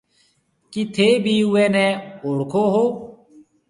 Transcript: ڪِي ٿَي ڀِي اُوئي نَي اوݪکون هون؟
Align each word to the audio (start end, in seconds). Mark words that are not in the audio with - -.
ڪِي 0.71 0.81
ٿَي 0.95 1.07
ڀِي 1.23 1.35
اُوئي 1.47 1.65
نَي 1.75 1.87
اوݪکون 2.23 2.67
هون؟ 2.73 2.87